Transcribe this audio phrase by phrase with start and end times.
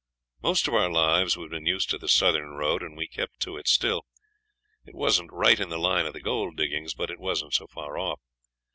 [0.41, 3.55] Most of our lives we'd been used to the southern road, and we kept to
[3.55, 4.07] it still.
[4.83, 7.99] It wasn't right in the line of the gold diggings, but it wasn't so far
[7.99, 8.19] off.